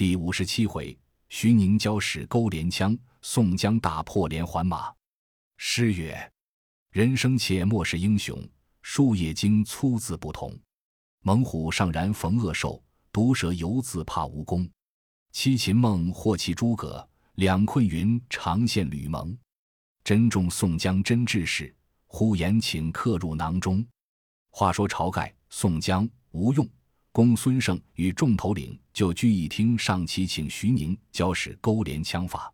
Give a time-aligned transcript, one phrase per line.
[0.00, 0.98] 第五十七回，
[1.28, 4.90] 徐宁交使勾连枪，宋江打破连环马。
[5.58, 6.32] 诗曰
[6.90, 8.42] ：“人生且莫是英雄，
[8.80, 10.58] 树叶经粗字不同。
[11.20, 12.82] 猛虎尚然逢恶兽，
[13.12, 14.66] 毒蛇犹自怕蜈蚣。
[15.32, 19.36] 七擒梦或弃诸葛，两困云长羡吕蒙。
[20.02, 21.76] 珍重宋江真志士，
[22.06, 23.86] 呼延请客入囊中。”
[24.48, 26.66] 话说晁盖、宋江、吴用。
[27.12, 32.52] 公孙胜与众头领就聚义厅上齐请徐宁教使勾连枪法。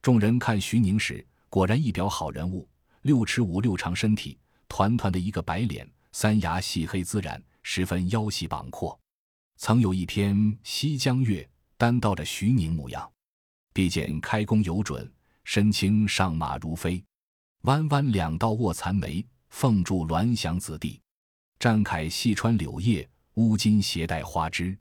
[0.00, 2.66] 众人看徐宁时，果然一表好人物，
[3.02, 8.98] 六尺五六长身体，团团的一个白脸，三牙细黑自然，十分腰细膀阔。
[9.58, 11.42] 曾有一篇《西江月》，
[11.76, 13.10] 单道着徐宁模样。
[13.74, 15.12] 必见开弓有准，
[15.44, 17.04] 身轻上马如飞，
[17.62, 20.98] 弯弯两道卧蚕眉，凤柱鸾翔子弟，
[21.58, 23.06] 战铠细穿柳叶。
[23.40, 24.76] 乌金携带花枝，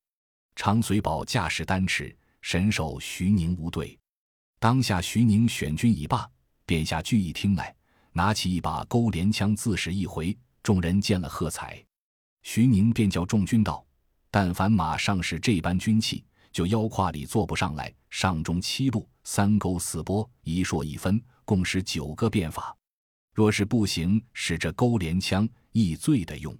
[0.53, 3.97] 长随宝架势丹尺，神手徐宁无对。
[4.59, 6.29] 当下徐宁选军已罢，
[6.65, 7.73] 便下聚义厅来，
[8.11, 10.37] 拿起一把钩镰枪，自使一回。
[10.61, 11.81] 众人见了喝彩。
[12.43, 13.85] 徐宁便叫众军道
[14.29, 17.93] ：“但凡马上是这般军器，就腰胯里坐不上来。
[18.09, 22.75] 上中七路，三勾四拨，一槊一分，共使九个变法。
[23.33, 26.53] 若是不行，使这钩镰枪亦最的用。”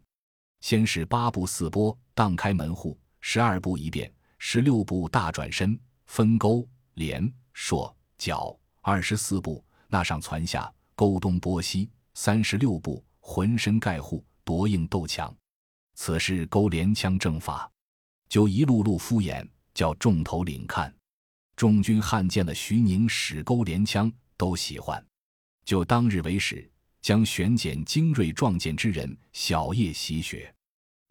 [0.62, 15.34] 先是八步四拨，荡开门户；十二步一变，十六步大转身，分钩、连、槊、脚；二十四步纳上攒下，勾东拨西；三十六步浑身盖护，夺硬斗强。
[15.96, 17.70] 此是勾连枪正法，
[18.28, 20.94] 就一路路敷衍，叫众头领看。
[21.56, 25.06] 众军汉见了徐宁使勾连枪，都喜欢，
[25.66, 26.70] 就当日为始。
[27.02, 30.54] 将选拣精锐壮健之人，小夜习学，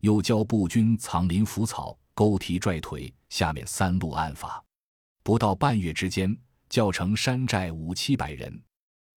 [0.00, 4.62] 又教步军藏林伏草、勾蹄拽腿，下面三路暗法。
[5.22, 6.36] 不到半月之间，
[6.68, 8.62] 教成山寨五七百人。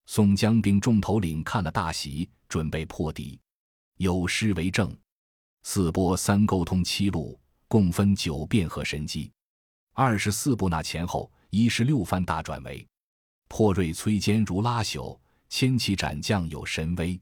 [0.08, 3.39] 宋江并众头领看了大喜，准备破敌。
[3.98, 4.93] 有诗为证：
[5.64, 9.32] 四波三沟通七路，共分九变和神机。
[9.93, 12.86] 二十四步那前后，一十六番大转围，
[13.48, 15.17] 破锐摧坚如拉朽。
[15.52, 17.20] 千骑斩将有神威，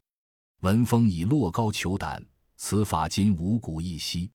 [0.61, 2.23] 文风以落高求胆，
[2.57, 4.29] 此法今五谷一息。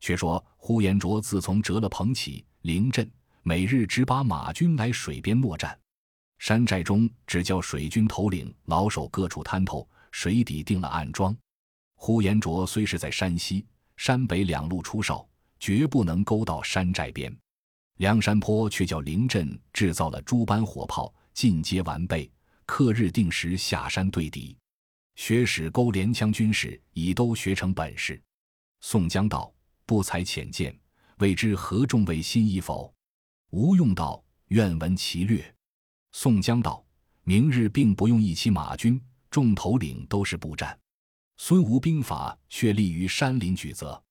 [0.00, 3.08] 却说呼延灼自从折了彭起、凌阵，
[3.42, 5.78] 每日只把马军来水边落战，
[6.38, 11.36] 山寨中只叫水军头领老守各处滩头，水底定了暗桩。
[11.94, 13.66] 呼延灼虽是在山西、
[13.98, 15.28] 山北两路出哨，
[15.60, 17.36] 绝不能勾到山寨边。
[17.98, 22.28] 梁山坡却叫凌阵制造了诸般火炮，进阶完备。
[22.66, 24.56] 克日定时下山对敌，
[25.14, 28.20] 学使勾连枪军士已都学成本事。
[28.80, 29.52] 宋江道
[29.86, 30.76] ：“不才浅见，
[31.18, 32.92] 未知何众位心意否？”
[33.50, 35.54] 吴用道：“愿闻其略。”
[36.12, 36.84] 宋江道
[37.22, 39.00] ：“明日并不用一骑马军，
[39.30, 40.78] 众头领都是步战。
[41.36, 44.02] 孙吴兵法却立于山林举则，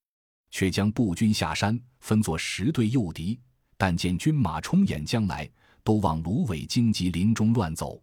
[0.50, 3.40] 却将步军下山分作十队诱敌。
[3.78, 5.50] 但见军马冲掩将来，
[5.84, 8.02] 都往芦苇荆棘林中乱走。”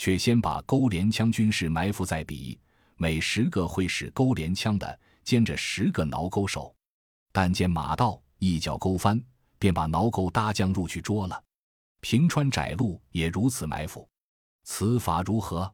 [0.00, 2.58] 却先把钩镰枪军士埋伏在彼，
[2.96, 6.74] 每十个会使钩镰枪的，兼着十个挠钩手。
[7.32, 9.22] 但见马道，一脚勾翻，
[9.58, 11.44] 便把挠钩搭将入去捉了。
[12.00, 14.08] 平川窄路也如此埋伏，
[14.64, 15.70] 此法如何？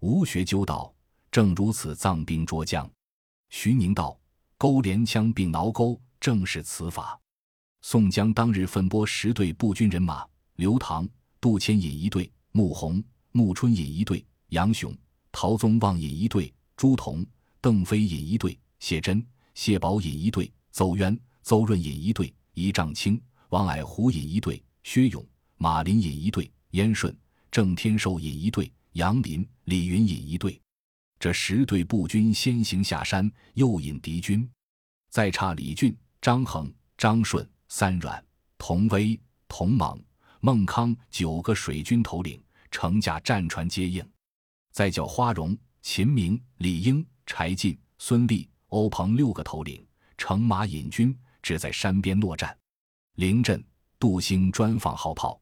[0.00, 0.90] 吴学究道：
[1.30, 2.90] 正如此，藏兵捉将。
[3.50, 4.18] 徐宁道：
[4.56, 7.20] 钩镰枪并挠钩，正是此法。
[7.82, 11.06] 宋江当日分拨十队步军人马，刘唐、
[11.38, 13.04] 杜迁引一队，穆弘。
[13.32, 14.96] 穆春引一队，杨雄、
[15.30, 17.24] 陶宗旺引一队，朱仝、
[17.60, 19.24] 邓飞引一队，谢珍、
[19.54, 25.24] 谢宝引一队，邹渊、邹润引一队，一丈青、王矮虎引一队，薛勇、
[25.56, 27.14] 马林引一队，燕顺、
[27.50, 30.60] 郑天寿引一队，杨林、李云引一队。
[31.20, 34.48] 这十队步军先行下山，诱引敌军。
[35.10, 38.24] 再差李俊、张衡、张顺、三阮、
[38.56, 39.18] 童威、
[39.48, 40.00] 童猛、
[40.40, 42.40] 孟康九个水军头领。
[42.80, 44.08] 乘驾战船接应，
[44.70, 49.84] 再叫花荣、秦明、李应、柴进、孙立、欧鹏六个头领
[50.16, 52.56] 乘马引军，只在山边落战。
[53.14, 53.60] 临阵，
[53.98, 55.40] 杜兴专放号炮，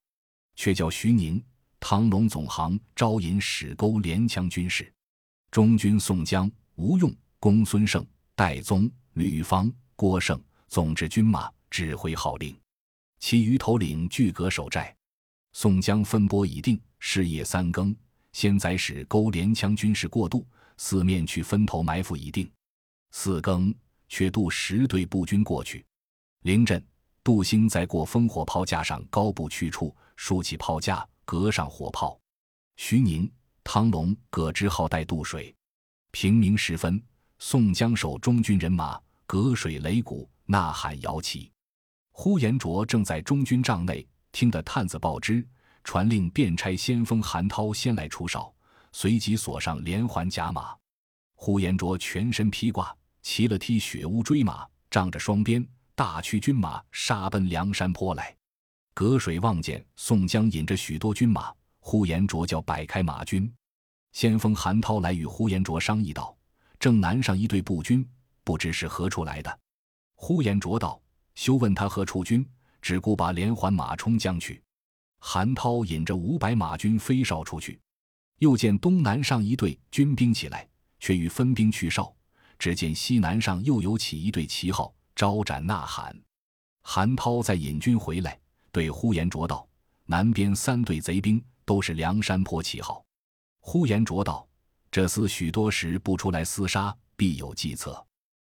[0.55, 1.45] 却叫徐宁、
[1.79, 4.91] 唐龙总行招引使钩连枪军士。
[5.51, 8.03] 中军宋江、吴用、公孙胜、
[8.35, 12.59] 戴宗、吕方、郭盛总制军马，指挥号令，
[13.19, 14.97] 其余头领俱隔守寨。
[15.53, 16.81] 宋江分拨已定。
[16.99, 17.95] 是夜三更，
[18.33, 20.47] 先宰使勾连枪军士过渡，
[20.77, 22.51] 四面去分头埋伏已定。
[23.11, 23.75] 四更，
[24.09, 25.85] 却渡十队步军过去。
[26.43, 26.85] 临阵，
[27.25, 32.19] 杜兴在过烽火炮架上高步去处，竖起炮架，隔上火炮。
[32.77, 33.31] 徐宁、
[33.65, 35.55] 汤隆、葛之浩带渡水。
[36.13, 37.03] 平明时分，
[37.39, 41.51] 宋江守中军人马隔水擂鼓，呐喊摇旗。
[42.13, 45.47] 呼延灼正在中军帐内，听得探子报知，
[45.87, 48.53] 传令便差先锋韩涛先来出哨，
[48.91, 50.75] 随即锁上连环甲马。
[51.37, 58.35] 呼延灼全身披挂，骑了匹雪乌追马，仗着双鞭，大驱军马杀奔梁山坡来。
[58.95, 63.51] 隔水望见宋江引着许多军马，呼延灼叫摆开马军。
[64.11, 66.37] 先锋韩涛来与呼延灼商议道
[66.81, 68.05] ：“正南上一队步军，
[68.43, 69.57] 不知是何处来的。”
[70.19, 71.01] 呼延灼道
[71.37, 72.45] ：“休问他何处军，
[72.83, 74.61] 只顾把连环马冲将去。”
[75.29, 77.81] 韩涛引着五百马军飞哨出去，
[78.39, 80.69] 又见东南上一队军兵起来，
[81.01, 82.15] 却欲分兵去哨。
[82.61, 86.17] 只见西南上又有起一队旗号，招展呐喊。
[86.83, 88.39] 韩涛再引军回来，
[88.71, 89.69] 对呼延灼道
[90.07, 93.05] ：“南边三队贼兵都是梁山坡旗号。”
[93.59, 94.47] 呼延灼道
[94.93, 98.07] ：“这厮许多时不出来厮杀，必有计策。”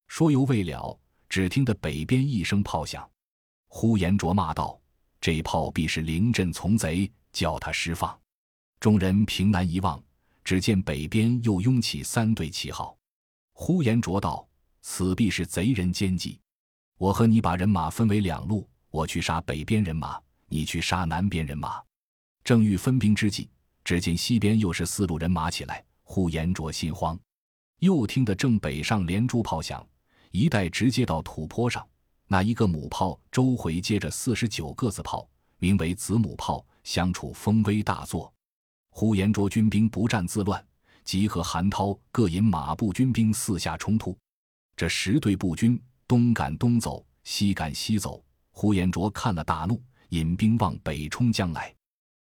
[0.06, 0.96] 说犹未了，
[1.28, 3.10] 只听得北边一声炮响。
[3.66, 4.79] 呼延灼骂道
[5.20, 8.18] ：“这一炮必是临阵从贼，叫他释放。”
[8.80, 10.02] 众人凭南一望，
[10.42, 12.96] 只见北边又拥起三队旗号。
[13.52, 14.48] 呼延灼道
[14.80, 16.40] ：“此必是贼人奸计。
[16.96, 20.18] 我和你把人马分为两路，我去杀北边人马，
[20.48, 21.82] 你去杀南边人马。
[22.42, 23.48] 正欲分兵之际。”
[23.82, 27.18] 只见西边又是四路人马起来，呼延灼心慌，
[27.78, 29.84] 又听得正北上连珠炮响，
[30.32, 31.84] 一带直接到土坡上。
[32.32, 35.28] 那一个母炮周回接着四十九个子炮，
[35.58, 38.32] 名为子母炮，相处风威大作。
[38.90, 40.64] 呼延灼军兵不战自乱，
[41.02, 44.16] 即和韩涛各引马步军兵四下冲突。
[44.76, 48.24] 这十队步军东赶东走，西赶西走。
[48.52, 51.74] 呼延灼看了大怒，引兵往北冲将来。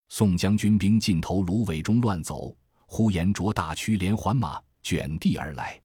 [0.08, 2.56] 宋江军兵尽头芦苇中乱走，
[2.86, 5.82] 呼延灼大驱连环马卷地而来，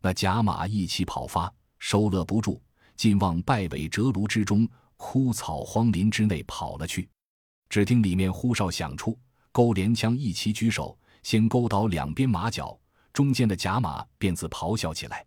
[0.00, 2.58] 那甲马一起跑发，收勒不住，
[2.98, 4.68] 尽往败尾折芦之中、
[4.98, 7.08] 枯草荒林之内跑了去。
[7.70, 9.18] 只听里面呼哨响处，
[9.52, 12.78] 勾连枪一齐举手，先勾倒两边马脚，
[13.14, 15.24] 中间的甲马便自咆哮起来。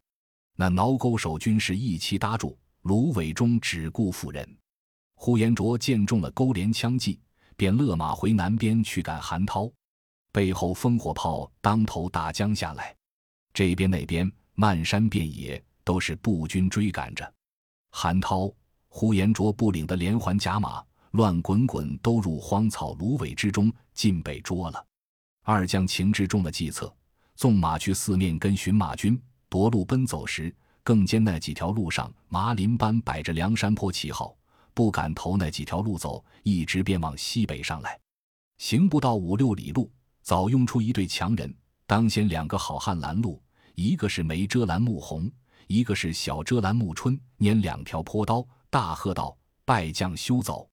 [0.55, 4.47] 那挠钩手军士一齐搭住，芦苇中只顾妇人。
[5.15, 7.19] 呼延灼见中了勾连枪计。
[7.57, 9.71] 便勒马回南边去赶韩涛，
[10.31, 12.95] 背后烽火炮当头打将下来，
[13.53, 17.31] 这边那边漫山遍野都是步军追赶着。
[17.91, 18.51] 韩涛、
[18.87, 24.85] 呼延灼部领的连环甲马乱滚滚，都入荒草芦苇之中，尽被捉了。
[25.43, 26.93] 二将情知中了计策，
[27.35, 34.35] 纵马去四面跟寻马军夺路奔走时，更见那几条路上麻林般摆着梁山坡旗号。
[34.73, 37.99] 不敢投那几条路走，一直便往西北上来，
[38.57, 39.91] 行不到五六里路，
[40.21, 41.53] 早拥出一队强人。
[41.85, 43.43] 当先两个好汉拦路，
[43.75, 45.29] 一个是梅遮拦穆弘，
[45.71, 50.69] 一个是小遮拦穆春，拈两条坡刀，大喝道：“败将休走！”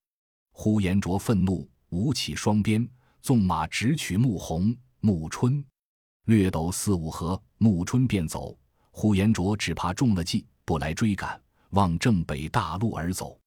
[0.51, 2.87] 呼延灼愤怒，舞起双鞭，
[3.23, 5.65] 纵马直取穆弘、穆春，
[6.25, 8.59] 略斗四五合，穆春便走。
[8.91, 11.41] 呼延灼只怕中了计，不来追赶，
[11.71, 13.39] 往正北大路而走。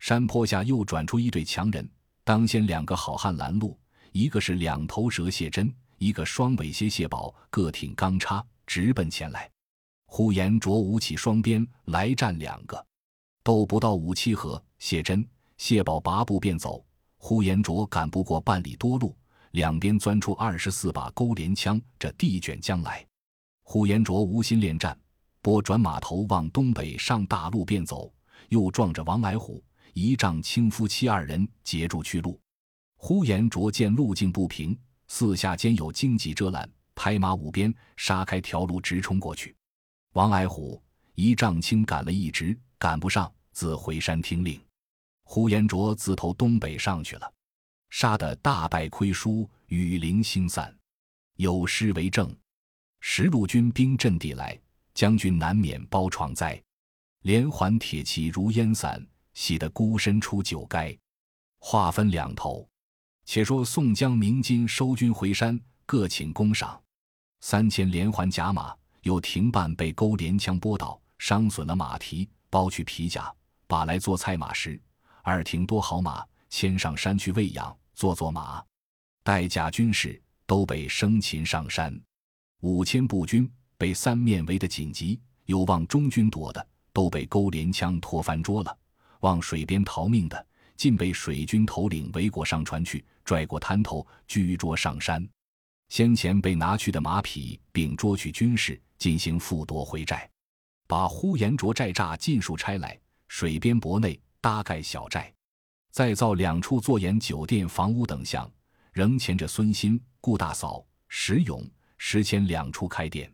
[0.00, 1.90] 山坡下又转出一队强人，
[2.24, 3.74] 当先两个好汉拦路，
[4.12, 9.50] 一个是两头蛇谢真，一个双尾蝎谢宝，各挺钢叉，直奔前来。
[10.12, 12.84] 呼延灼舞起双鞭来战两个，
[13.44, 15.24] 斗不到五七合，谢真、
[15.56, 16.84] 谢宝拔步便走。
[17.16, 19.16] 呼延灼赶不过半里多路，
[19.52, 23.06] 两边钻出二十四把钩镰枪，这地卷将来。
[23.62, 24.98] 呼延灼无心恋战，
[25.40, 28.12] 拨转马头往东北上大路便走，
[28.48, 29.62] 又撞着王来虎。
[29.94, 32.40] 一丈青夫妻二人截住去路，
[32.96, 34.76] 呼延灼见路径不平，
[35.06, 39.54] 四下间有荆棘遮拦，拍马舞鞭杀开条路，直冲过去。
[40.14, 40.82] 王矮虎
[41.14, 44.60] 一丈青赶了一直，赶不上，自回山听令。
[45.22, 47.32] 呼延灼自投东北上去了，
[47.90, 50.76] 杀得大败亏输，雨林星散，
[51.36, 52.34] 有诗为证：
[53.00, 54.60] 十路军兵阵地来，
[54.94, 56.60] 将军难免包闯灾，
[57.22, 59.04] 连环铁骑如烟散。
[59.32, 60.98] 喜得孤身出九垓，
[61.60, 62.68] 话分两头。
[63.24, 66.78] 且说宋江、鸣金收军回山，各请功赏。
[67.40, 73.32] 三千连环甲马又停半被钩镰枪拨倒，伤损了马蹄，剥去皮甲，
[73.66, 74.80] 把来做菜马时，
[75.22, 78.62] 二停多好马，牵上山去喂养，做做马。
[79.22, 81.98] 带甲军士都被生擒上山。
[82.60, 88.76] 五千步军被三面围得紧急，有望中军躲的，都被钩镰枪拖翻捉了。
[89.20, 95.26] 往水边逃命的，尽被水军头领围裹上船去，拽过滩头，拘捉上山。
[95.88, 100.30] 先前被拿去的马匹，并捉去军士，进行复夺回寨，
[100.86, 102.96] 把呼延灼寨栅尽数拆来，
[103.28, 105.32] 水边泊内搭盖小寨，
[105.90, 108.48] 再造两处坐盐酒店、房屋等项，
[108.92, 111.66] 仍钳着孙新、顾大嫂、石勇、
[111.96, 113.32] 石谦两处开店。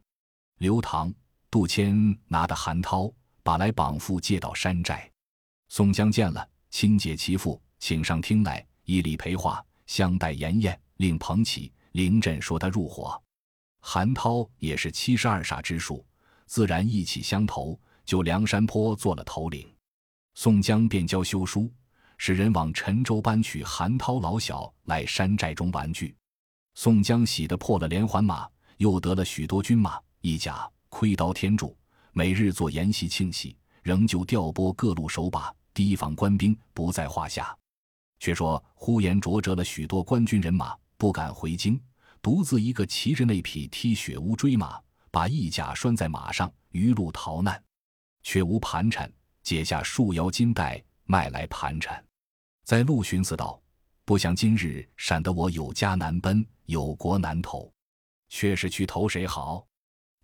[0.58, 1.12] 刘唐、
[1.50, 5.11] 杜迁拿的韩涛，把来绑缚借到山寨。
[5.68, 11.73] 宋江见了，亲解其父，请上厅来，以礼陪话，相待筵宴，令彭起。
[11.90, 13.20] 临阵说他入伙。
[13.88, 16.04] 韩涛也是七十二煞之术，
[16.46, 19.64] 自然意气相投，就梁山坡做了头领。
[20.34, 21.72] 宋江便教修书，
[22.18, 26.16] 使人往陈州搬取韩涛老小来山寨中玩具。
[26.74, 31.76] 宋江喜得破了连环马，又得了许多军马、一甲、盔刀、天柱，
[32.10, 37.56] 每日做筵席庆喜，仍旧调拨各路手把，提防官兵不在话下。
[38.18, 40.76] 却说呼延灼折了许多官军人马。
[40.98, 41.78] 不敢回京，
[42.26, 44.80] 独自一个骑着那匹踢雪乌追马，
[45.12, 47.62] 把义甲拴在马上，余路逃难，
[48.25, 49.09] 却无盘缠，
[49.45, 52.04] 解下束腰金带卖来盘缠。
[52.64, 53.62] 在路寻思道
[54.04, 57.73] ：“不想今日闪得我有家难奔，有国难投，
[58.28, 59.64] 却是去投谁好？”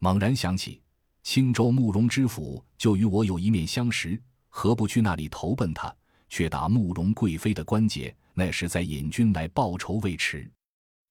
[0.03, 0.83] 猛然想起
[1.23, 5.95] 青州慕容知府就与我有一面相识，何不去那里投奔他？
[6.29, 10.51] 却打慕容贵妃的关节，那时再引军来报仇未迟。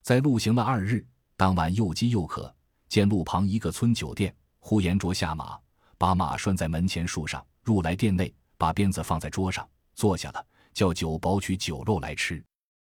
[0.02, 1.06] 在路行了二日，
[1.38, 2.54] 当晚又饥又渴，
[2.90, 5.60] 见路旁一个村酒店，呼延灼下马，
[5.98, 10.44] 把马拴在门前树上，入来店内，把鞭子放在桌上，坐下了，
[10.74, 12.44] 叫酒保取酒肉来吃。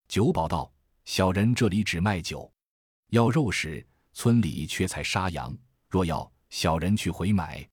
[0.09, 0.69] 酒保道
[1.05, 2.51] ：“小人这里只卖酒，
[3.11, 5.55] 要肉时，村里缺菜杀羊，
[5.89, 7.65] 若要，小人去回买。”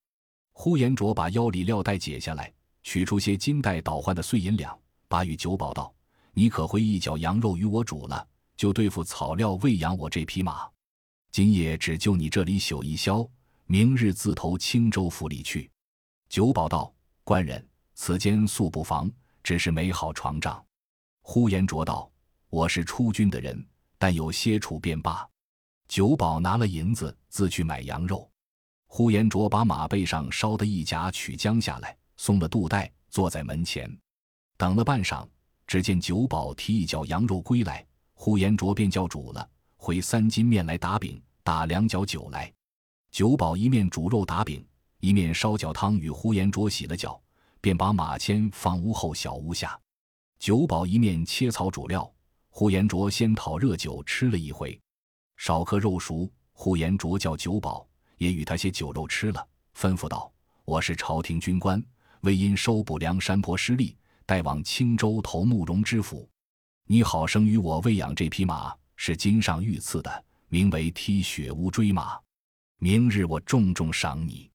[0.53, 2.53] 呼延灼把腰里料带解下来，
[2.85, 5.93] 取出些金带倒换的碎银两，把与酒保道
[6.33, 8.25] ：“你可回一角羊肉与我煮了。”
[8.57, 10.69] 就对付草料喂养我这匹马，
[11.31, 13.29] 今夜只就你这里宿一宵，
[13.67, 15.71] 明日自投青州府里去。
[16.29, 16.93] 九保道
[17.25, 19.11] ：“官人，此间素不妨，
[19.43, 20.65] 只是没好床帐。”
[21.23, 22.11] 呼延灼道
[22.51, 23.65] ：“我是出军的人，
[23.99, 25.29] 但有些处便罢。”
[25.89, 28.29] 九保拿了银子，自去买羊肉。
[28.87, 33.91] 呼延灼把马背上烧的一甲取将下来，松了肚带，坐在门前，
[34.57, 35.29] 等了半晌，
[35.67, 37.85] 只见九保提一脚羊肉归来。
[38.25, 42.51] 呼延灼便叫煮了，回三斤面来打饼，打两角酒来。
[43.11, 44.67] 酒保一面煮肉打饼，
[45.01, 47.21] 一面烧脚汤与呼延灼洗了脚，
[47.61, 49.79] 便把马牵放屋后小屋下。
[50.39, 52.11] 酒保一面切草煮料，
[52.49, 54.81] 呼延灼先讨热酒吃了一回。
[55.37, 60.33] 少客肉熟，呼延灼叫酒保也与他些酒肉吃了，吩咐道
[60.65, 61.85] ：“我是朝廷军官，
[62.23, 66.27] 为因收捕梁山泊失利，待往青州投慕容知府。”
[66.87, 72.21] 你好生与我喂养这匹马，是金上御赐的，名为踢雪乌追马。
[72.79, 74.51] 明日我重重赏你。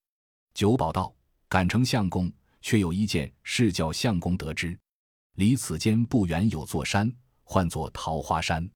[0.54, 1.12] 九保道：
[1.48, 2.32] 敢成相公，
[2.62, 4.78] 却有一件事叫相公得知。
[5.38, 7.12] 离此间不远有座山，
[7.44, 8.70] 唤作桃花山。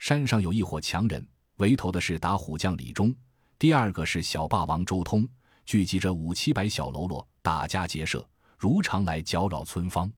[0.00, 1.24] 山上有一伙强人，
[1.58, 3.14] 为头的是打虎将李忠，
[3.60, 5.24] 第二个是小霸王周通，
[5.64, 8.28] 聚集着五七百小喽啰，打家劫舍，
[8.58, 10.12] 如常来搅扰村坊。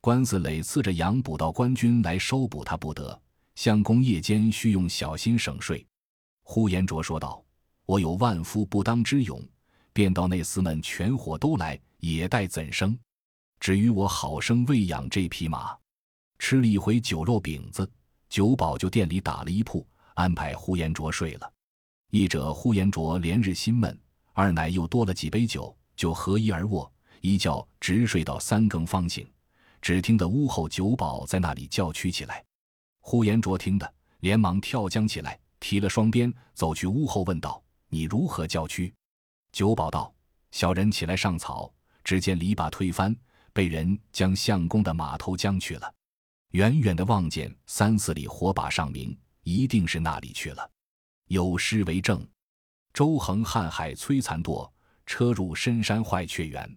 [0.00, 3.20] 官司累次着杨捕到官军来收捕他不得，
[3.56, 5.84] 相公夜间需用小心省税。
[6.44, 7.44] 呼延灼说道
[7.86, 9.42] ：“我有万夫不当之勇，
[9.92, 12.96] 便到那厮们全伙都来，也待怎生？
[13.58, 15.76] 至于我好生喂养这匹马，
[16.38, 17.90] 吃了一回酒肉饼子，
[18.28, 19.84] 酒保就店里打了一铺，
[20.14, 21.52] 安排呼延灼睡了。
[22.10, 23.98] 一者呼延灼连日心闷，
[24.34, 26.88] 二乃又多了几杯酒，就合衣而卧，
[27.22, 29.28] 一觉直睡到三更方醒。”
[29.86, 32.44] 只听得屋后酒保在那里叫屈起来，
[32.98, 38.92] 呼延灼听得，连忙跳江起来，提了双鞭，走去屋后问道：“你如何叫屈？”
[39.52, 40.12] 酒保道
[40.50, 43.14] ：“小人起来上草，只见篱笆推翻，
[43.52, 45.94] 被人将相公的马头将去了。
[46.50, 50.68] 远远的望见三四里火把上明，一定是那里去了。
[51.28, 52.28] 有诗为证：
[52.92, 54.68] 舟横瀚海摧残堕，
[55.06, 56.68] 车入深山坏却远。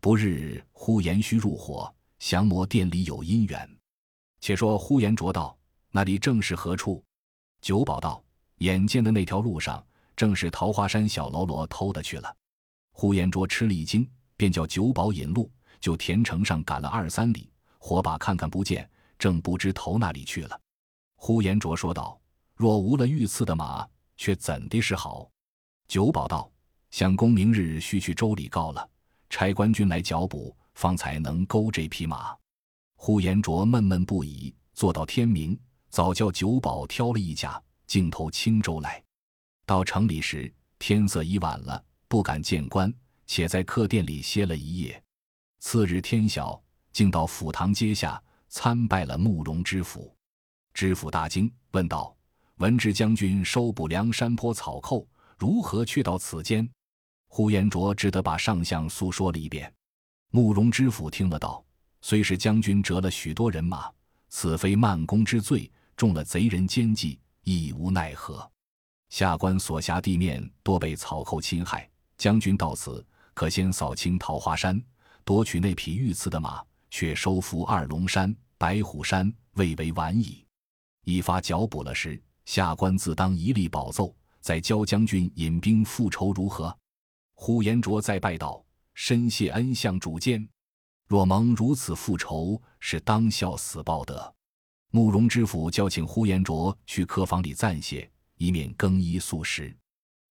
[0.00, 3.68] 不日呼延须入伙。”降魔殿里有姻缘，
[4.40, 5.56] 且说呼延灼道
[5.90, 7.02] ：“那里正是何处？”
[7.62, 8.22] 九保道
[8.58, 9.84] ：“眼见的那条路上，
[10.16, 12.34] 正是桃花山小喽啰偷的去了。”
[12.92, 20.60] 呼延灼吃了一惊，便叫九保引路，就田城上赶了二三里，火把看看不见，正不知投哪里去了。
[21.14, 22.20] 呼延灼说道
[22.56, 25.30] ：“若无了御赐的马，却怎的是好？”
[25.86, 26.50] 九保道
[26.90, 28.88] ：“相公明日须去州里告了，
[29.30, 32.32] 差官军来剿捕。”方才能勾这匹马。
[32.94, 35.58] 呼延灼闷闷不已，坐到天明，
[35.90, 39.02] 早叫酒保挑了一甲，径投青州来。
[39.66, 42.94] 到城里时，天色已晚了，不敢见官，
[43.26, 45.02] 且在客店里歇了一夜。
[45.58, 50.14] 次日天晓，竟到府堂阶下参拜了慕容知府。
[50.74, 52.16] 知府大惊，问道
[52.58, 55.04] ：“闻知将军收捕梁山坡草寇，
[55.36, 56.70] 如何去到此间？”
[57.26, 59.72] 呼延灼只得把上相诉说了一遍。
[60.30, 61.64] 慕容知府听了道
[62.02, 63.90] ：“虽是将军折了许多人马，
[64.28, 68.48] 此非慢功之罪，中了贼人奸计，亦无奈何。
[69.08, 74.78] 下官所辖地面多被草寇侵害，将军到此，可先扫清桃花山，
[75.24, 80.44] 夺取那匹御赐的马，却收服二龙山、白虎山，未为晚矣。”
[81.04, 86.76] 一发剿捕了时，下官自当一力保奏，再教将军引兵复仇，如何？
[87.32, 88.62] 呼延灼再拜道
[89.00, 90.46] ：“深谢恩相主见，
[91.06, 94.34] 若蒙如此复仇，是当效死报德。”
[94.90, 99.74] 慕容知府叫请呼延灼去客房里暂歇，以免更衣素食。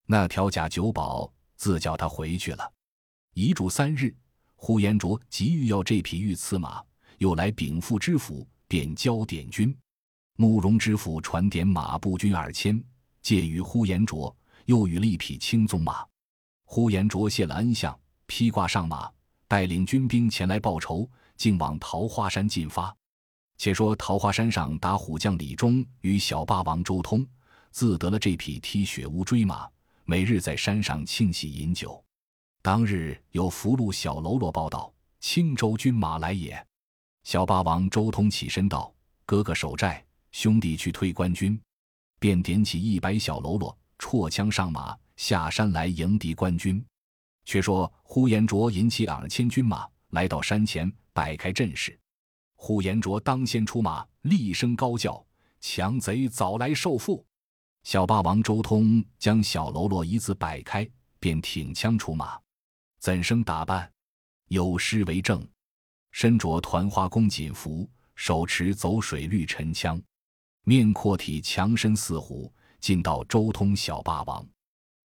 [0.04, 2.72] 那条假酒保自叫他回去了。
[3.32, 4.14] 遗嘱三日，
[4.54, 6.84] 呼延灼急欲要这匹御赐马，
[7.16, 9.74] 又来禀赋知府，便交点军。
[10.36, 12.78] 慕容知府传点马步军二千，
[13.22, 16.06] 借与呼延灼，又与了一匹青鬃马。
[16.66, 17.98] 呼延灼谢了恩相，
[18.28, 19.10] 披挂上马，
[19.48, 22.94] 带领军兵前来报仇，竟往桃花山进发。
[23.56, 27.26] 且说桃花山上打虎将李忠与小霸王周通，
[27.72, 29.68] 自得了这匹踢雪乌骓马，
[30.04, 32.00] 每日在山上庆喜饮酒。
[32.62, 36.64] 当日有俘虏小喽啰报道：“青州军马来也。”
[37.24, 38.94] 小霸王周通起身道
[39.26, 41.58] ：“哥哥守寨。”兄弟去退官军，
[42.20, 46.84] 便点起一百小喽啰，绰枪上马，下山来迎敌官军。
[47.48, 51.98] 却说呼延灼引起二千军马来到山前，摆开阵势。
[52.56, 55.26] 呼延灼当先出马，厉声高叫
[55.58, 57.24] ：“强贼早来受缚！”
[57.84, 60.86] 小霸王周通将小喽啰一字摆开，
[61.18, 62.38] 便挺枪出马。
[63.00, 63.90] 怎生打扮？
[64.48, 65.42] 有诗为证：
[66.10, 69.98] 身着团花宫锦服，手持走水绿沉枪。
[70.64, 74.46] 面阔体强身似虎，进到周通小霸王。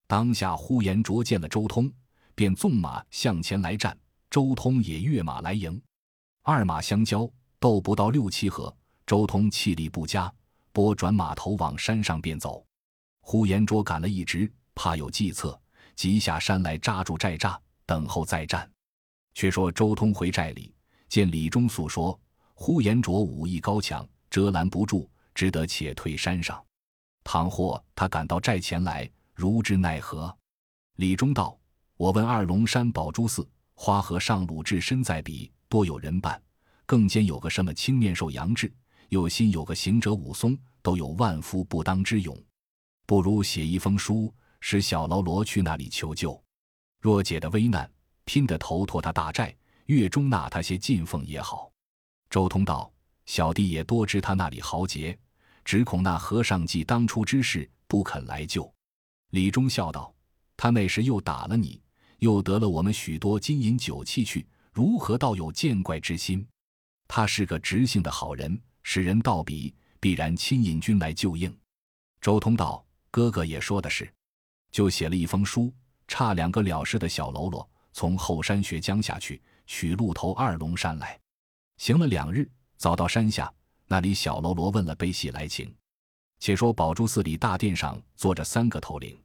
[0.09, 1.89] 当下呼延灼见了周通，
[2.43, 3.97] 便纵马向前来战。
[4.29, 5.81] 周通也跃马来迎，
[6.43, 8.77] 二马相交，斗不到六七合，
[9.07, 10.29] 周通气力不佳，
[10.73, 12.67] 拨转马头往山上便走。
[13.21, 15.57] 呼延灼赶了一直，怕有计策，
[15.95, 18.69] 急下山来扎住寨栅，等候再战。
[19.35, 20.75] 却说周通回寨里，
[21.09, 22.19] 见李忠诉说，
[22.55, 25.09] 呼延灼武艺高强，遮拦不住。
[25.33, 26.61] 只得且退山上，
[27.23, 30.37] 倘或他赶到寨前来，如之奈何？
[30.97, 31.57] 李忠道
[31.97, 36.41] ：“我问二龙山宝珠寺花和尚鲁智深在彼，多有人伴，
[36.87, 38.73] 更兼有个什么青面兽杨志，
[39.09, 42.37] 又新有个行者武松，都有万夫不当之勇。
[43.07, 46.43] 不如写一封书，使小喽啰去那里求救。
[47.01, 47.91] 若解得危难，
[48.25, 49.55] 拼得头托他大寨，
[49.87, 51.71] 月中纳他些进奉也好。”
[52.31, 52.91] 周通道。
[53.25, 55.17] 小弟也多知他那里豪杰，
[55.65, 58.71] 只恐那和尚记当初之事，不肯来救。
[59.31, 60.13] 李忠笑道
[60.63, 61.83] ：“他那时又打了你，
[62.21, 66.47] 又得了我们许多金银酒器去，如何倒有见怪之心？
[67.09, 71.53] 他是个直性的好人，使人道比，必然亲引军来救应。”
[72.23, 74.09] 周通道：“哥哥也说的是，
[74.71, 75.75] 就写了一封书，
[76.07, 81.19] 差两个了事的小喽啰从后山学江下去，取路投二龙山来，
[81.79, 82.49] 行了两日。”
[82.79, 83.53] 早到山下，
[83.89, 85.75] 那里小喽啰问了悲喜来情。
[86.39, 89.21] 且说宝珠寺里大殿上坐着三个头领，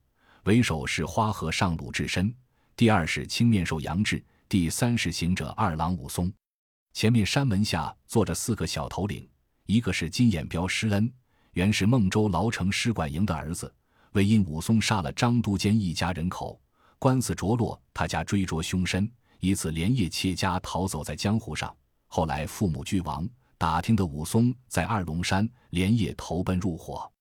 [0.47, 2.33] 为首是花和尚鲁智深，
[2.77, 6.31] 第二是青面兽杨志，第三是行者二郎武松。
[6.93, 9.27] 前面山门下坐着四个小头领，
[9.65, 11.11] 一个是金眼彪施恩，
[11.51, 13.69] 原是孟州牢城师管营的儿子，
[14.13, 16.57] 为因武松杀了张都监一家人口，
[16.97, 21.75] 官司着落，他家追捉凶身，以此连夜窃家逃走在江湖上。
[22.07, 23.27] 后来父母俱亡。
[23.57, 27.11] 打听的武松在二龙山连夜投奔入伙，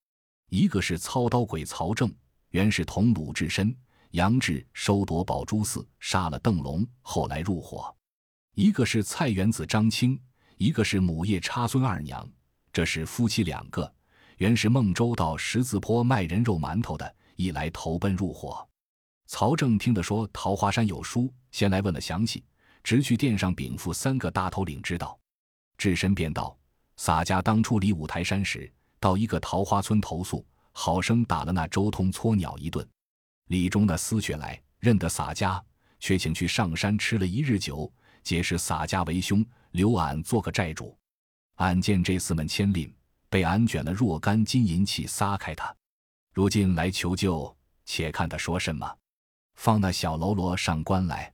[0.48, 2.14] 一个是操刀鬼曹正，
[2.56, 3.76] 原是同鲁智深、
[4.12, 7.94] 杨志收夺宝珠寺，杀了邓龙，后来入伙；
[8.54, 10.18] 一个是蔡元子张青，
[10.56, 12.26] 一个是母夜叉孙二娘，
[12.72, 13.94] 这是夫妻两个，
[14.38, 18.66] 原是孟州到十字坡卖人肉馒头的，一来投奔入伙。
[19.26, 22.42] 曹正听得说桃花山有书，先来问了详细，
[22.82, 25.20] 直去殿上禀赋三个大头领知道。
[25.76, 26.56] 智深便道
[26.96, 30.42] ：“洒家当初离五台山时，到一个桃花村投宿，
[30.78, 32.86] 好生打了那周通搓鸟一顿。
[33.46, 35.60] 李忠的丝血来，认得洒家，
[35.98, 37.90] 却请去上山吃了一日酒，
[38.22, 40.94] 皆是洒家为兄，留俺做个寨主。
[41.54, 42.94] 俺见这厮们牵令，
[43.30, 45.74] 被俺卷了若干金银器，撒开他。
[46.34, 48.86] 如今来求救，且看他说什么。
[49.54, 51.32] 放那小喽啰上官来。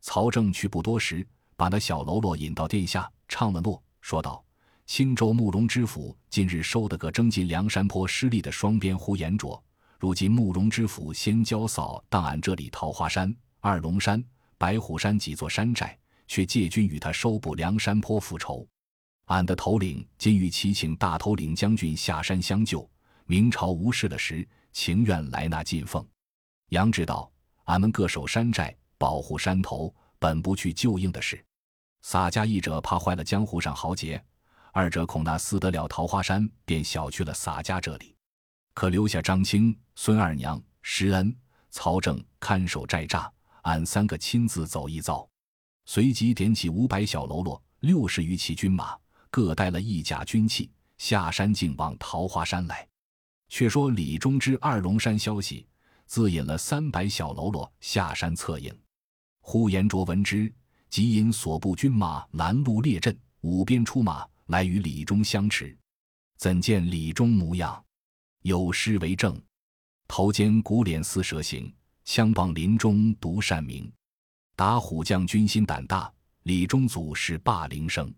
[0.00, 4.44] 曹正去不多时，把那小喽啰引到殿下，唱了诺，说道
[4.86, 9.60] ：“青州慕容知府近日收得个征进梁山坡失利的双鞭呼延灼，
[9.98, 14.24] 如今慕容知府先交扫荡俺这里桃花山、二龙山、
[14.56, 18.66] 白虎山几座山寨，却借军与他收捕梁山坡复仇。
[19.26, 22.88] 俺的头领今欲启请大头领将军下山相救。
[23.26, 26.06] 明朝无事了时，情愿来那进奉。”
[26.70, 27.30] 杨知道。
[27.64, 31.44] 俺们各守山寨，保护山头，本不去救应的事。
[32.02, 34.24] 洒家一者怕坏了江湖上豪杰，
[34.76, 38.14] 二者恐那厮得了桃花山，便小去了洒家这里，
[38.74, 41.34] 可留下张青、孙二娘、施恩、
[41.70, 43.26] 曹正看守寨栅，
[43.62, 45.26] 俺三个亲自走一遭。
[45.86, 48.94] 随即点起五百小喽啰，六十余骑军马，
[49.30, 52.86] 各带了一甲军器，下山径往桃花山来。
[53.48, 55.66] 却说李忠之二龙山消息。
[56.04, 58.70] 自引了三百小喽啰下山策应，
[59.40, 60.52] 呼延灼闻之，
[60.90, 65.76] 即引所部军马拦路列阵，五边出马来与李忠相持。
[66.36, 67.82] 怎见李忠模样？
[68.42, 69.40] 有诗为证：
[70.06, 71.72] 头尖骨脸似蛇形，
[72.04, 73.90] 枪棒林中独善名。
[74.54, 78.12] 打虎将军心胆大，李忠祖是霸陵生。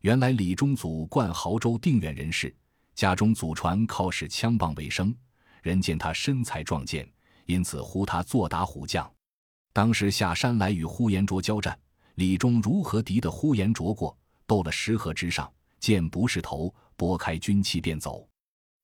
[0.00, 2.54] 原来李忠祖冠亳州定远人士，
[2.94, 5.14] 家中祖传靠使枪棒为生。
[5.62, 7.10] 人见他身材壮健。
[7.46, 9.10] 因此呼他做打虎将，
[9.72, 11.80] 当时下山来与呼延灼交战，
[12.16, 14.14] 李忠如何敌得呼延灼过？
[14.46, 18.28] 斗了十合之上，见不是头，拨开军器便走。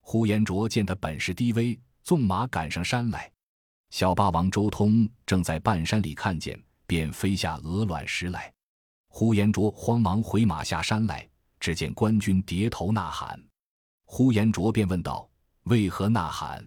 [0.01, 3.31] 呼延灼见他本事低微，纵马赶上山来。
[3.91, 8.53] 小霸王周通正在半山里看见，便飞下鹅卵石来。
[9.09, 11.29] 呼延灼慌忙回马下山来，
[11.61, 13.41] 只见官军叠头呐喊。
[14.05, 15.29] 呼延灼便问道
[15.65, 16.67] ：“为何呐喊？”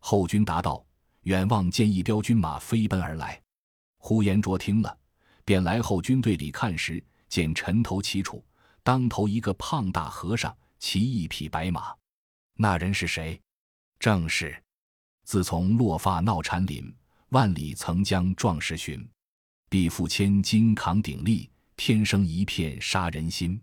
[0.00, 0.84] 后军答道。
[1.22, 3.42] 远望见一彪军马飞奔而来，
[3.98, 4.96] 呼延灼听了，
[5.44, 8.44] 便来后军队里看时，见尘头齐楚，
[8.86, 11.92] 当头一个胖大和尚骑一匹白马。
[12.54, 13.42] 那人是谁？
[13.98, 14.62] 正是
[15.24, 16.94] 自从落发闹禅林，
[17.30, 19.04] 万里曾将壮士寻，
[19.68, 23.60] 必负千金扛鼎立，天生一片杀人心。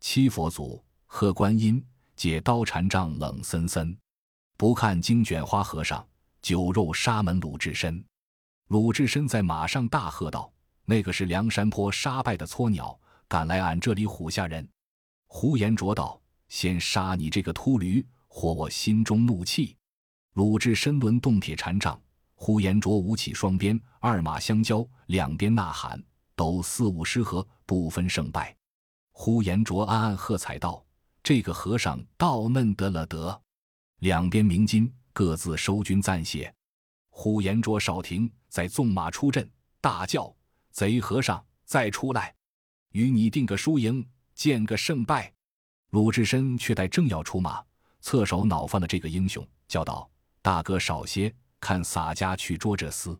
[0.00, 1.80] 七佛祖贺观音，
[2.16, 3.96] 解刀禅杖冷森森，
[4.56, 6.04] 不看经卷花和尚。
[6.42, 8.04] 酒肉沙门鲁智深，
[8.66, 10.52] 鲁智深在马上大喝道
[10.86, 14.68] ：“那个是梁山坡杀败的撮鸟，赶来俺这里唬吓人。”
[15.26, 19.76] 呼延灼道：“先杀你这个秃驴，活我心中怒气。”
[20.34, 22.00] 鲁智深抡动铁禅杖，
[22.34, 26.02] 呼延灼舞起双鞭，二马相交，两边呐喊，
[26.34, 28.56] 都四五十合，不分胜败。
[29.12, 30.84] 呼延灼暗暗喝彩道
[31.22, 33.42] ：“这个和尚倒嫩得了得。”
[34.00, 34.92] 两边鸣金。
[35.16, 36.54] 各自收军暂歇，
[37.08, 40.30] 呼延灼少停，再纵马出阵，大叫
[40.70, 42.35] ：“贼和尚，再出来，
[42.96, 44.02] 与你定个输赢，
[44.34, 45.30] 见个胜败。”
[45.92, 47.62] 鲁智深却待正要出马，
[48.00, 51.30] 侧手恼犯了这个英雄，叫道：“大哥少歇，
[51.60, 53.18] 看洒家去捉这厮。”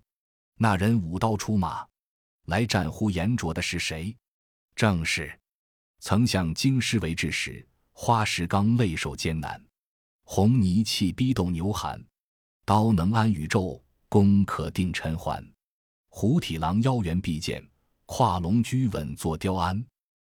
[0.56, 1.86] 那人舞刀出马，
[2.46, 4.16] 来战呼延灼的是谁？
[4.74, 5.38] 正是
[5.98, 9.62] 曾向京师为质时，花石纲累受艰难。
[10.24, 12.02] 红泥气逼斗牛寒，
[12.64, 15.46] 刀能安宇宙，弓可定尘寰。
[16.08, 17.62] 虎体狼腰圆臂健，
[18.06, 19.84] 跨龙驹稳坐雕鞍。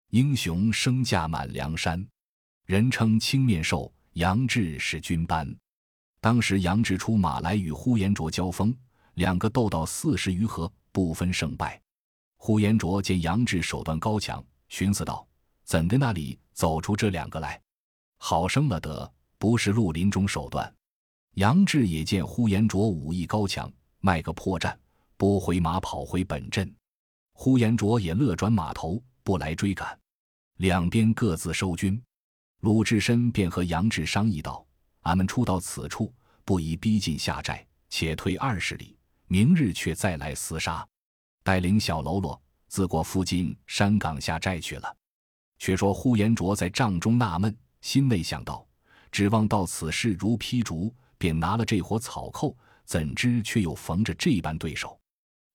[0.09, 2.05] 英雄升驾满梁山，
[2.65, 3.91] 人称青面兽。
[4.13, 5.55] 杨志是军班。
[6.19, 8.75] 当时杨志出马来与呼延灼交锋，
[9.13, 11.81] 两个斗到四十余合，不分胜败。
[12.35, 15.25] 呼延灼见杨志手段高强，寻思道
[15.63, 17.61] ：“怎的那里走出这两个来？
[18.17, 20.71] 好生了得！”不是绿林中手段，
[21.35, 24.75] 杨志也见呼延灼武艺高强，卖个破绽，
[25.17, 26.71] 拨回马跑回本阵。
[27.43, 29.99] 呼延灼也乐转马头，不来追赶，
[30.57, 31.99] 两边各自收军。
[32.59, 34.63] 鲁智深便和杨志商议道
[35.01, 36.13] ：“俺们初到此处，
[36.45, 40.87] 不宜逼近下寨，且退二十里，明日却再来厮杀。
[41.41, 44.95] 带领小喽啰自过附近山岗下寨去了。”
[45.57, 48.63] 却说呼延灼在帐中纳闷，心内想到。
[49.11, 54.95] 指望到此事如劈竹，便拿了这伙草寇，怎知却又逢着这般对手？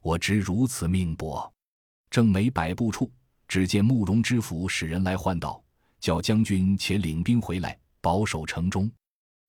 [0.03, 1.53] 我知如此命薄。
[2.11, 3.11] 正没百步处，
[3.49, 5.63] 只见慕容知府使人来唤道
[6.01, 8.91] ：“叫将军且领兵回来，保守城中。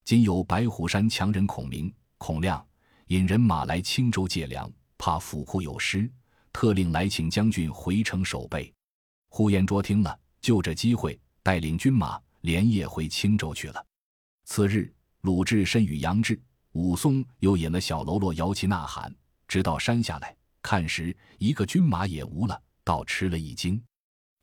[0.05, 2.65] 今有白虎山强人孔明、孔亮
[3.07, 6.09] 引人马来青州借粮，怕府库有失，
[6.53, 8.73] 特令来请将军回城守备。
[9.29, 13.85] 呼延灼听了，就这机会带领军马连夜回青州去了。
[14.45, 16.41] 次日，鲁智深与杨志、
[16.71, 19.13] 武松又引了小喽啰摇旗呐喊，
[19.45, 20.33] 直到山下来
[20.67, 23.81] 看时，一个军马也无了，倒吃了一惊。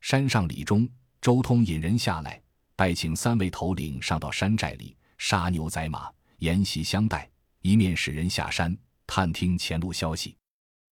[0.01, 0.89] 山上李忠、
[1.21, 2.41] 周通引人下来，
[2.75, 7.29] 拜请三位头领上到山寨里杀牛宰马，筵席相待，
[7.61, 10.35] 一面使人下山探听前路消息。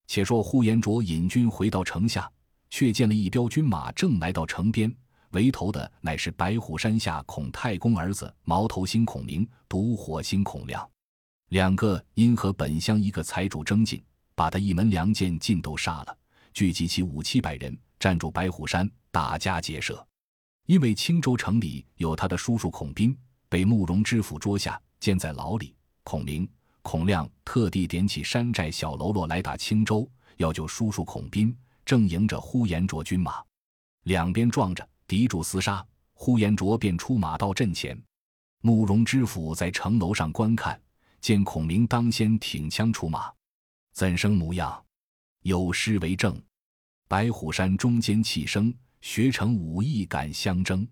[0.06, 2.32] 且说呼延灼引军回到城下。
[2.70, 4.96] 却见了一彪军马正来到城边，
[5.32, 10.88] 围头的乃是白虎山下孔太公儿子毛头星孔明、独火星孔亮，
[11.50, 14.04] 两个因和本乡一个财主争竞，
[14.36, 16.18] 把他一门良贱尽都杀了，
[16.54, 20.06] 聚集起五七百人，占住白虎山，打家劫舍。
[20.66, 23.18] 因为青州城里有他的叔叔孔斌，
[23.50, 25.76] 被慕容知府捉下，监在牢里。
[26.04, 26.50] 孔明、
[26.82, 31.56] 孔亮特地点起山寨小喽啰来打青州，要救叔叔孔斌。
[31.86, 33.44] 正迎着呼延灼军马，
[34.04, 35.86] 两边撞着，敌主厮杀。
[36.14, 38.02] 呼延灼便出马到阵前。
[38.62, 40.80] 慕容知府在城楼上观看，
[41.20, 43.30] 见孔明当先挺枪出马，
[43.94, 44.84] 怎生模样？
[45.44, 46.42] 有诗为证
[47.08, 50.88] ：“白虎山中间气生，学成武艺敢相争。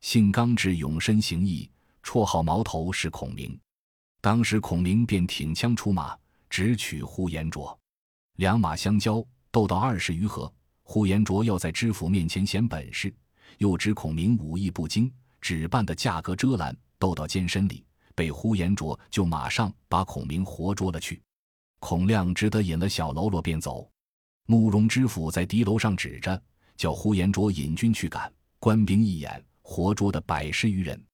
[0.00, 1.70] 姓刚直，勇身行义，
[2.02, 3.56] 绰号毛头是孔明。”
[4.20, 6.18] 当时孔明便挺枪出马，
[6.50, 7.78] 直取呼延灼。
[8.36, 9.24] 两马相交。
[9.52, 10.50] 斗到二十余合，
[10.82, 13.14] 呼延灼要在知府面前显本事，
[13.58, 16.74] 又指孔明武艺不精，只扮的价格遮拦。
[16.98, 21.20] 斗到肩身里，被呼延灼就马上把孔明活捉了去。
[21.82, 23.90] 孔亮只得引了小喽啰便走。
[24.46, 26.40] 慕容知府在敌楼上指着，
[26.76, 28.32] 叫呼延灼引军去赶。
[28.60, 31.04] 官兵一眼，活捉的百十余人。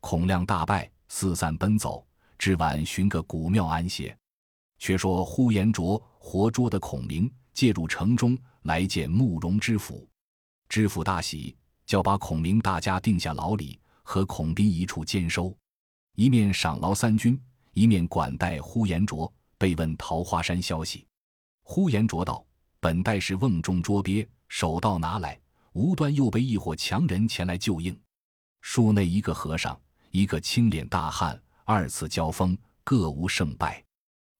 [0.00, 2.04] 孔亮大败，四散奔走，
[2.36, 4.14] 至晚寻个古庙安歇。
[4.80, 7.32] 却说呼延灼活捉的孔明。
[7.54, 10.08] 借入城中来见慕容知府，
[10.68, 15.56] 知府大喜，叫把孔明大家定下牢里，和孔斌一处监收，
[16.16, 17.40] 一面赏劳三军，
[17.72, 19.32] 一面管待呼延灼。
[19.58, 21.06] 被问桃花山消息，
[21.62, 22.42] 呼延灼道
[22.80, 25.38] ：“本待是瓮中捉鳖，手到拿来，
[25.72, 27.98] 无端又被一伙强人前来救应。
[28.62, 29.78] 树内一个和尚，
[30.10, 33.84] 一个青脸大汉，二次交锋，各无胜败。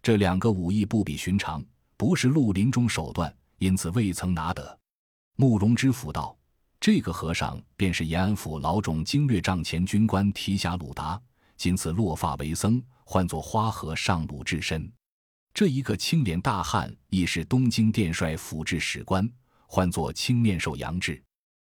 [0.03, 1.63] 这两个武艺不比寻常。”
[1.99, 4.79] 不是绿林中手段，因此未曾拿得。
[5.35, 6.39] 慕容知府道
[6.79, 11.21] ：“这个和尚便是延安府老种经略帐前军官提辖鲁达，
[11.57, 14.89] 今次落发为僧，唤作花和尚鲁智深。
[15.55, 19.29] 这一个青脸大汉，亦是东京殿帅府治史官，
[19.67, 21.23] 唤作青面兽杨志。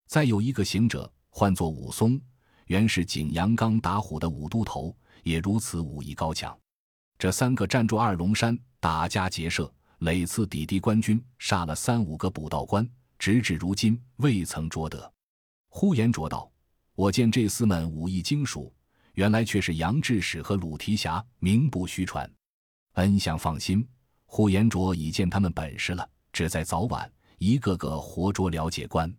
[0.07, 2.21] 再有一个行者，唤作武松，
[2.67, 6.57] 原是景阳冈打虎的武都头，也如此武艺高强。
[7.19, 12.87] 这三个站住二龙山，打家劫舍。”累次抵敌官军，杀了三五个捕道官，
[13.19, 15.11] 直至如今未曾捉得。
[15.69, 16.51] 呼延灼道
[16.95, 18.71] ：“我见这厮们武艺精熟，
[19.15, 22.31] 原来却是杨志史和鲁提辖，名不虚传。
[22.95, 23.87] 恩相放心，
[24.27, 29.13] 呼延灼已见他们本事了，只在早晚一个个活捉了解官。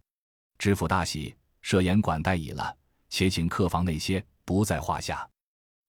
[0.58, 2.76] 知府大喜，设宴管待已了，
[3.10, 5.28] 且请客房那些不在话下。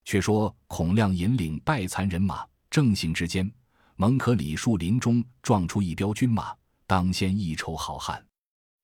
[0.05, 3.51] 却说孔亮引领败残人马，正行之间。”
[3.99, 8.23] 蒙可李树林中撞出一彪军马，当先一筹好汉，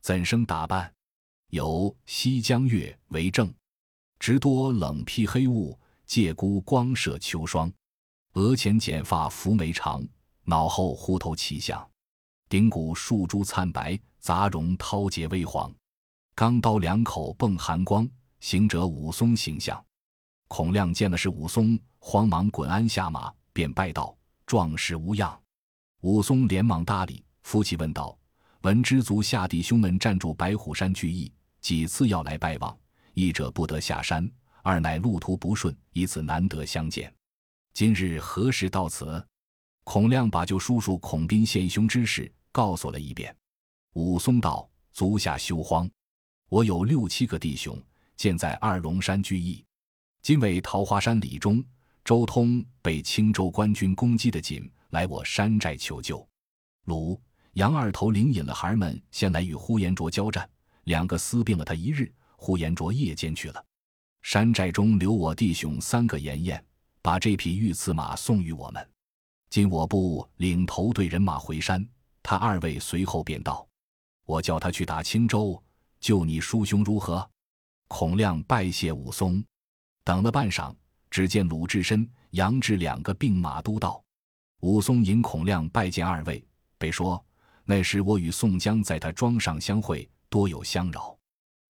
[0.02, 0.92] 怎生打扮？
[1.52, 3.54] 有西江月为证，
[4.18, 7.72] 直多冷披黑雾，借孤光射秋霜。
[8.34, 10.04] 额前剪发拂眉长，
[10.44, 11.88] 脑后胡头奇象，
[12.50, 15.72] 顶骨树珠灿白，杂绒涛结微黄。
[16.34, 19.84] 钢刀两口迸寒光，行者武松形象。
[20.48, 24.16] 孔亮见了是武松，慌忙滚鞍下马，便拜道。
[24.48, 25.40] 壮士无恙，
[26.02, 28.18] 武松连忙搭理，夫妻问道
[28.62, 32.76] ：“闻知族下弟兄们暂住白虎山聚义，几次要来拜望，
[33.14, 34.30] 一者不得下山，
[34.64, 37.14] 二乃路途不顺，以此难得相见。
[37.74, 39.26] 今日何时到此？”
[39.84, 43.36] 孔亮把救叔叔孔斌献凶之事告诉了一遍。
[43.94, 45.90] 武松道：“足下休慌，
[46.50, 47.78] 我有六七个弟兄，
[48.16, 49.64] 现在二龙山聚义，
[50.22, 51.64] 今为桃花山李忠。”
[52.06, 56.28] 周通被青州官军攻击的紧，来我山寨求救。
[56.84, 57.18] 鲁、
[57.54, 60.50] 杨二头领引了孩儿们先来与呼延灼交战，
[60.84, 62.12] 两个私并了他一日。
[62.36, 63.66] 呼延灼夜间去了
[64.22, 66.62] 山寨中，留我弟兄三个严宴，
[67.04, 68.90] 把这匹御赐马送与我们。
[69.50, 71.86] 今我部领头队人马回山，
[72.24, 73.68] 他二位随后便到。
[74.26, 75.62] 我叫他去打青州，
[76.00, 77.30] 救你叔兄如何？
[77.90, 79.44] 孔亮拜谢武松，
[80.06, 80.74] 等了半晌。
[81.12, 84.02] 只见鲁智深、杨志两个并马都到，
[84.62, 86.44] 武松引孔亮拜见二位，
[86.78, 87.24] 被说
[87.66, 91.16] 那时我与宋江在他庄上相会，多有相扰。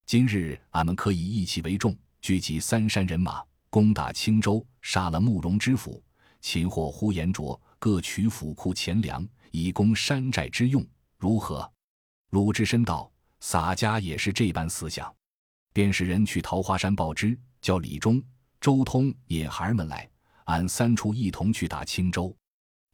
[0.05, 5.99] 今日俺们可以一起为众，聚集三山人马，攻打青州，杀了慕容知府，
[6.41, 10.85] 擒获呼延灼，各取府库钱粮，以供山寨之用，
[11.17, 11.67] 如何？
[12.29, 15.11] 鲁智深道：“洒家也是这般思想，
[15.73, 18.21] 便使人去桃花山报知，叫李忠、
[18.61, 20.07] 周通引孩儿们来，
[20.43, 22.31] 俺三处一同去打青州。”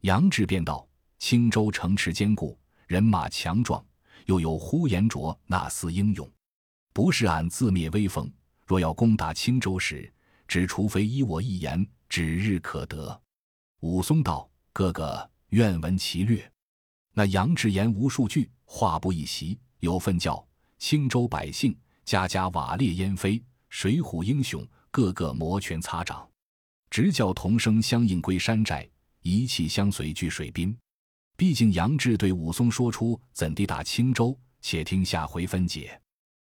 [0.03, 0.87] 杨志便道
[1.19, 3.85] ：“青州城池坚固，人马强壮，
[4.27, 6.31] 又有呼延灼那厮英勇，
[6.93, 8.31] 不是俺自灭威风。
[8.65, 10.09] 若要攻打青州时，
[10.49, 13.21] 只除非依我一言，指日可得。”
[13.81, 16.51] 武松道：“哥哥愿闻其略。”
[17.13, 20.45] 那杨志言无数句，话不一席，有份叫
[20.77, 26.27] 青州百姓家家瓦裂烟飞，水浒英雄个个摩拳擦掌，
[26.89, 28.89] 直叫同声相应归山寨。
[29.21, 30.75] 一气相随聚水滨，
[31.35, 36.01] 毕竟杨志对武松说出怎地打青州，且听下回分解。